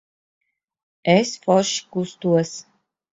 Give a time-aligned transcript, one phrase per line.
[1.15, 2.49] Es forši kustos.